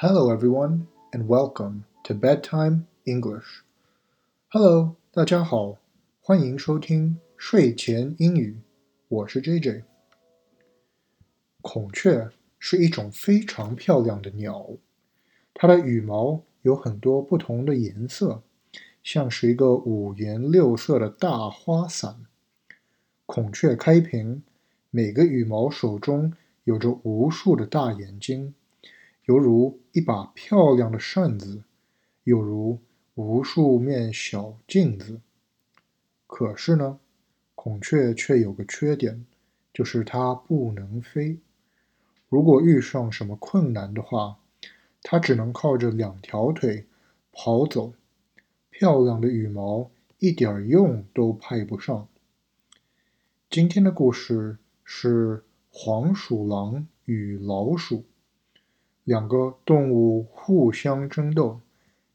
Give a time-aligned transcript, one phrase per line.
[0.00, 3.62] Hello, everyone, and welcome to Bedtime English.
[4.48, 5.78] Hello，大家好，
[6.20, 8.58] 欢迎收听睡前英语。
[9.08, 9.84] 我是 JJ。
[11.62, 14.68] 孔雀是一种非常漂亮的鸟，
[15.54, 18.42] 它的羽毛有很多不同的颜色，
[19.02, 22.26] 像是一个五颜六色的大花伞。
[23.24, 24.42] 孔雀开屏，
[24.90, 26.34] 每个羽毛手中
[26.64, 28.52] 有着无数的大眼睛。
[29.26, 31.64] 犹如一把漂亮的扇子，
[32.22, 32.78] 有如
[33.16, 35.20] 无数面小镜子。
[36.28, 37.00] 可是呢，
[37.56, 39.26] 孔雀却有个缺点，
[39.74, 41.38] 就是它不能飞。
[42.28, 44.38] 如果遇上什么困难的话，
[45.02, 46.86] 它只能靠着两条腿
[47.32, 47.94] 跑走。
[48.70, 52.06] 漂亮的羽毛一点用都派不上。
[53.50, 58.04] 今天的故事是黄鼠狼与老鼠。
[59.05, 61.59] 两个动物互相争斗，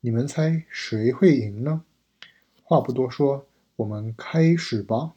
[0.00, 1.84] 你们猜谁会赢呢？
[2.62, 5.14] 话不多说，我们开始吧。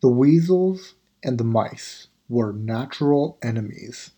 [0.00, 4.08] The weasels and the mice were natural enemies。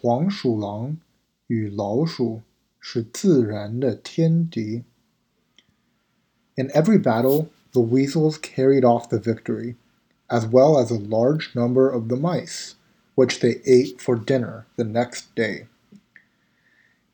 [0.00, 0.98] 黄鼠狼
[1.46, 2.42] 与老鼠
[2.78, 4.84] 是自然的天敌。
[6.56, 9.76] In every battle, the weasels carried off the victory
[10.28, 12.74] as well as a large number of the mice,
[13.14, 15.66] which they ate for dinner the next day.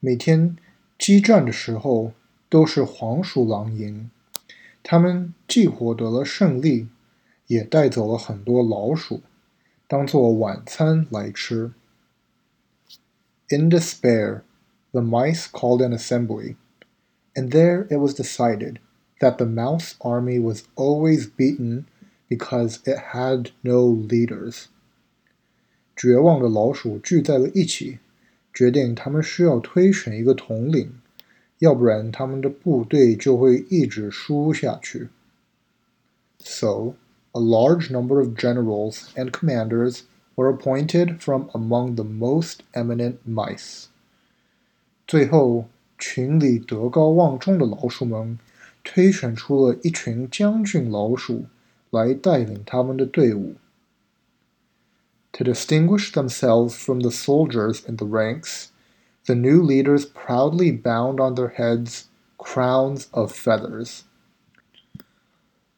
[0.01, 0.57] 每天
[0.99, 2.13] 激战的时候，
[2.49, 4.11] 都是黄鼠狼赢。
[4.83, 6.89] 他们既获得了胜利，
[7.47, 9.23] 也带走了很多老鼠，
[9.89, 11.73] 当做晚餐来吃。
[13.49, 14.43] In despair,
[14.93, 16.57] the mice called an assembly,
[17.35, 18.79] and there it was decided
[19.21, 21.85] that the mouse army was always beaten
[22.29, 24.65] because it had no leaders。
[25.97, 27.99] 绝望的老鼠聚在了一起，
[28.53, 30.93] 决定他们需要推选一个统领，
[31.59, 35.09] 要不然他们的部队就会一直输下去。
[36.41, 36.95] So,
[37.33, 40.01] a large number of generals and commanders
[40.35, 43.85] were appointed from among the most eminent mice.
[45.07, 45.67] 最后，
[45.99, 48.39] 群里德高望重的老鼠们
[48.83, 51.47] 推选出了一群将军老鼠。
[51.91, 53.55] 来带领他们的队伍。
[55.33, 58.67] To distinguish themselves from the soldiers in the ranks,
[59.27, 62.05] the new leaders proudly bound on their heads
[62.37, 64.03] crowns of feathers.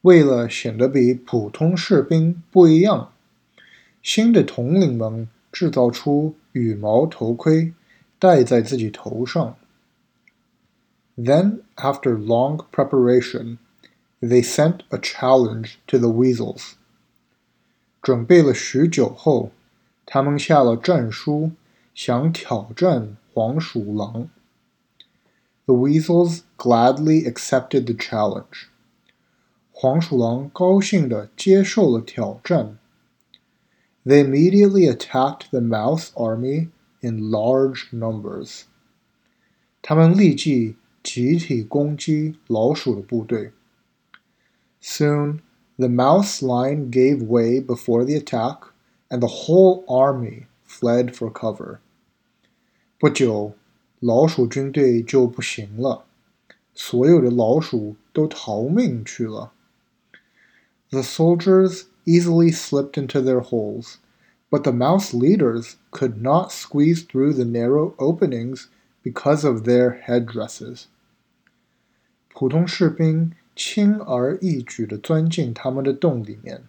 [0.03, 3.13] 为了显得比普通士兵不一样，
[4.03, 7.73] 新的统领们制造出羽毛头盔，
[8.19, 9.57] 戴在自己头上。
[11.17, 13.57] Then, after long preparation,
[14.21, 16.73] they sent a challenge to the weasels.
[18.03, 19.51] 准备了许久后，
[20.05, 21.53] 他们下了战书，
[21.95, 24.29] 想挑战黄鼠狼。
[25.65, 28.69] The weasels gladly accepted the challenge.
[29.73, 32.79] 黄鼠狼高兴地接受了挑战。
[34.05, 36.69] They immediately attacked the mouse army
[37.01, 38.63] in large numbers.
[39.83, 43.53] 他们立即集体攻击老鼠的部队。
[44.91, 45.43] Soon,
[45.79, 48.65] the mouse line gave way before the attack,
[49.11, 51.81] and the whole army fled for cover.
[52.99, 53.55] 不久，
[54.01, 56.05] 老鼠军队就不行了，
[56.75, 59.53] 所有的老鼠都逃命去了。
[60.91, 63.97] The soldiers easily slipped into their holes,
[64.49, 68.67] but the mouse leaders could not squeeze through the narrow openings
[69.03, 70.85] because of their headdresses.
[72.33, 73.33] 普通士兵
[73.64, 76.64] 轻而易举地钻进他们的洞里面。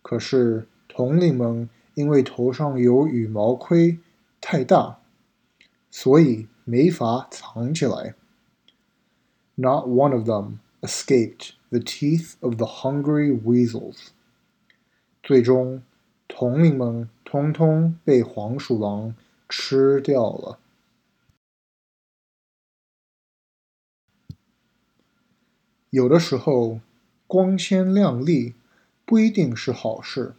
[0.00, 3.98] 可是统领们因为头上有羽毛盔
[4.40, 4.96] 太大，
[5.90, 8.14] 所以没法藏起来。
[9.56, 14.08] Not one of them escaped the teeth of the hungry weasels。
[15.22, 15.82] 最终，
[16.26, 19.14] 统领们通通被黄鼠狼
[19.50, 20.58] 吃掉了。
[25.90, 26.80] 有的时候，
[27.26, 28.54] 光鲜亮丽
[29.04, 30.34] 不一定是好事。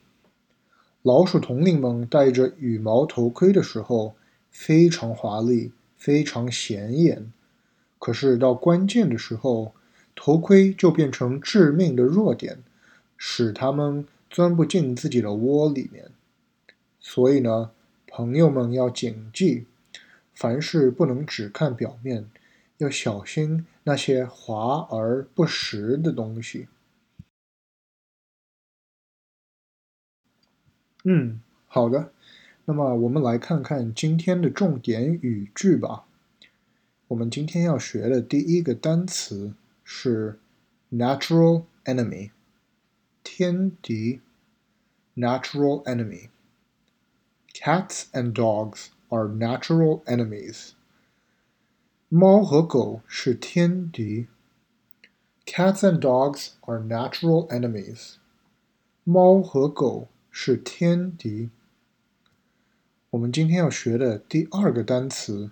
[1.02, 4.16] 老鼠统领们戴着羽毛头盔的时候，
[4.52, 7.32] 非常华丽，非常显眼。
[7.98, 9.74] 可是到关键的时候，
[10.16, 12.60] 头盔就变成致命的弱点，
[13.16, 16.12] 使他们钻不进自己的窝里面。
[17.00, 17.72] 所以呢，
[18.06, 19.66] 朋友们要谨记，
[20.34, 22.30] 凡事不能只看表面。
[22.78, 26.68] 要小心那些华而不实的东西。
[31.04, 32.12] 嗯，好的。
[32.66, 36.06] 那么我们来看看今天的重点语句吧。
[37.08, 39.54] 我们今天要学的第一个单词
[39.84, 40.40] 是
[40.92, 42.32] natural enemy，
[43.24, 44.22] 天敌。
[45.20, 46.30] natural enemy.
[47.52, 50.77] Cats and dogs are natural enemies.
[52.09, 54.29] 猫和狗是天敌。
[55.47, 58.17] Cats and dogs are natural enemies.
[59.05, 61.51] 猫和狗是天敌。
[63.11, 65.51] 我们今天要学的第二个单词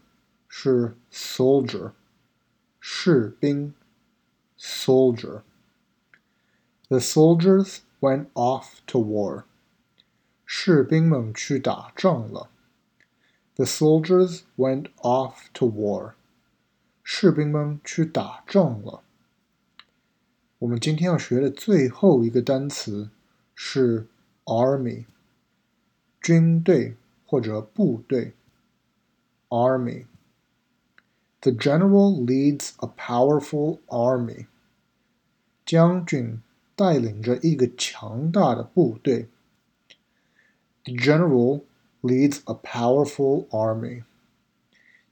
[0.48, 1.92] 是 soldier，
[2.78, 3.74] 士兵。
[4.58, 9.44] soldier。The soldiers went off to war.
[10.44, 12.50] 士兵们去打仗了。
[13.56, 16.14] The soldiers went off to war.
[17.07, 19.03] 士兵们去打仗了。
[20.57, 23.11] 我们今天要学的最后一个单词
[23.53, 24.07] 是
[24.43, 25.05] army，
[26.19, 26.95] 军队
[27.27, 28.33] 或者部队。
[29.49, 30.05] army。
[31.41, 34.47] The general leads a powerful army。
[35.63, 36.41] 将军
[36.75, 39.29] 带领着一个强大的部队。
[40.85, 41.61] The general
[42.01, 44.03] leads a powerful army.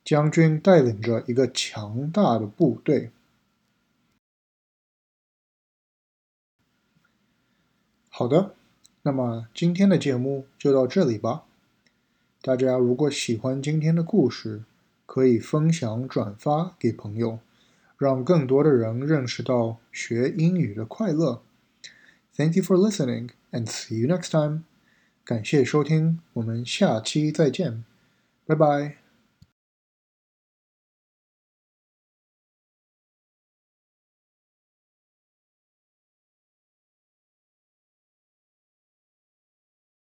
[0.03, 3.11] 将军带领着一个强大的部队。
[8.09, 8.53] 好的，
[9.01, 11.45] 那么今天的节目就到这里吧。
[12.41, 14.63] 大家如果喜欢今天的故事，
[15.05, 17.39] 可以分享转发给朋友，
[17.97, 21.41] 让更多的人认识到学英语的快乐。
[22.35, 24.63] Thank you for listening, and see you next time.
[25.23, 27.83] 感谢收听，我们下期再见，
[28.45, 29.02] 拜拜。